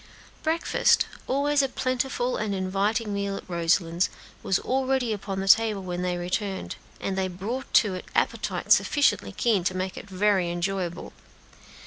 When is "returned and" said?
6.17-7.15